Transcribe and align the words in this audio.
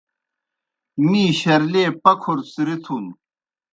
می 1.09 1.23
شرلیئے 1.39 1.85
پکُھر 2.03 2.39
څِرِتُھن۔ 2.51 3.05